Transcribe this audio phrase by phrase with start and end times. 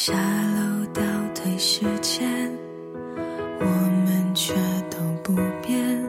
[0.00, 1.02] 下楼倒
[1.34, 2.56] 退时间，
[3.58, 4.54] 我们却
[4.88, 6.00] 都不变。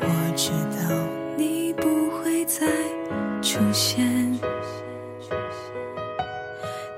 [0.00, 0.94] 我知道
[1.36, 2.64] 你不会再
[3.42, 4.06] 出现，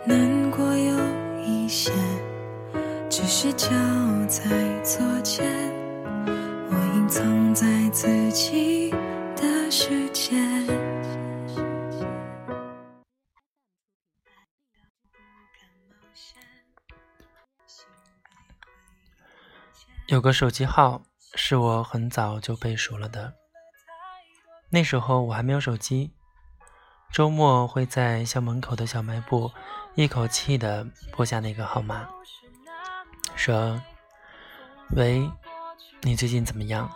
[0.04, 0.94] 难过有
[1.42, 1.90] 一些，
[3.08, 3.66] 只是交
[4.28, 4.42] 在
[4.84, 5.72] 昨天。
[6.70, 8.92] 我隐藏在自己
[20.08, 21.02] 有个手机号
[21.34, 23.34] 是我很早就背熟了的，
[24.70, 26.14] 那时候我还没有手机，
[27.12, 29.52] 周末会在校门口的小卖部
[29.96, 32.08] 一口气的拨下那个号码，
[33.36, 33.78] 说
[34.96, 35.30] ：“喂，
[36.00, 36.90] 你最近怎么样？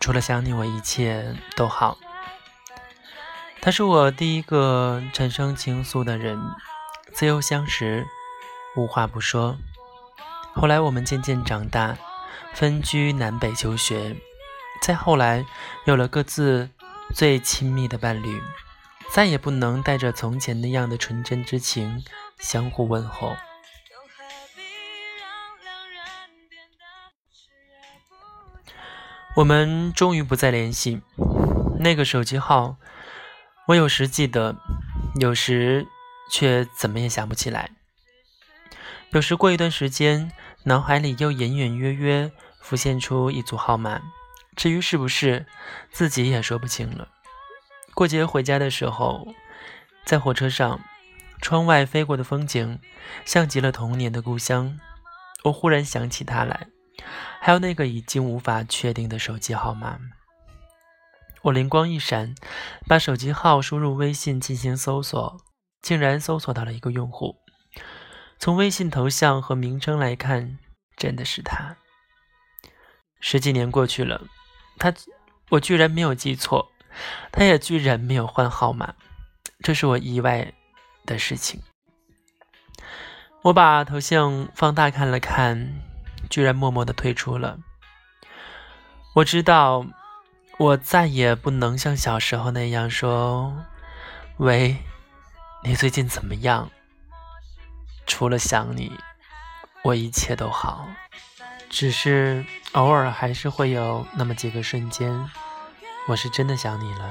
[0.00, 1.98] 除了想你，我一切都好。”
[3.60, 6.40] 他是我第一个产生情愫的人，
[7.12, 8.06] 自由相识，
[8.76, 9.58] 无话不说。
[10.60, 11.96] 后来我们渐渐长大，
[12.52, 14.14] 分居南北求学，
[14.82, 15.46] 再后来
[15.86, 16.68] 有了各自
[17.14, 18.42] 最亲密的伴侣，
[19.10, 22.04] 再也不能带着从前那样的纯真之情
[22.38, 23.34] 相互问候。
[29.36, 31.00] 我们终于不再联系。
[31.78, 32.76] 那个手机号，
[33.68, 34.56] 我有时记得，
[35.18, 35.86] 有时
[36.30, 37.70] 却怎么也想不起来。
[39.12, 40.30] 有时过一段时间，
[40.64, 42.30] 脑海里又隐隐约约
[42.60, 44.02] 浮现出一组号码，
[44.54, 45.46] 至于是不是，
[45.90, 47.08] 自己也说不清了。
[47.94, 49.26] 过节回家的时候，
[50.04, 50.80] 在火车上，
[51.40, 52.78] 窗外飞过的风景，
[53.24, 54.78] 像极了童年的故乡。
[55.44, 56.68] 我忽然想起他来，
[57.40, 59.98] 还有那个已经无法确定的手机号码。
[61.42, 62.34] 我灵光一闪，
[62.86, 65.40] 把手机号输入微信进行搜索，
[65.80, 67.39] 竟然搜索到了一个用户。
[68.40, 70.58] 从微信头像和名称来看，
[70.96, 71.76] 真的是他。
[73.20, 74.22] 十几年过去了，
[74.78, 74.90] 他，
[75.50, 76.72] 我居然没有记错，
[77.30, 78.94] 他也居然没有换号码，
[79.62, 80.54] 这是我意外
[81.04, 81.60] 的事情。
[83.42, 85.82] 我把头像放大看了看，
[86.30, 87.58] 居然默默的退出了。
[89.16, 89.84] 我知道，
[90.58, 93.66] 我再也不能像小时候那样说
[94.38, 94.78] ：“喂，
[95.62, 96.70] 你最近怎么样？”
[98.10, 98.92] 除了想你，
[99.84, 100.88] 我一切都好。
[101.70, 105.30] 只是偶尔还是会有那么几个瞬间，
[106.08, 107.08] 我是真的想你了。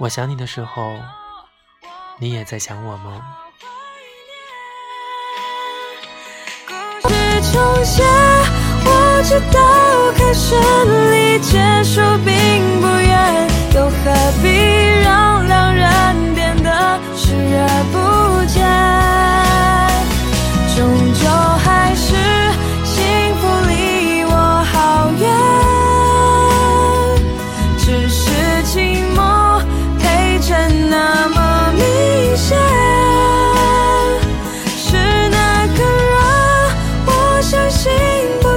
[0.00, 0.98] 我想你的时候，
[2.18, 3.36] 你也在想我吗？
[7.02, 8.02] 故事重写，
[8.84, 10.56] 我知道开始
[11.12, 14.99] 离结束并不远，又何必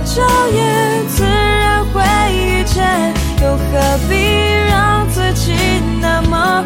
[0.02, 0.22] 久
[0.54, 2.02] 也自然会
[2.34, 4.16] 遇见，又何必
[4.68, 5.54] 让自己
[6.02, 6.64] 那么？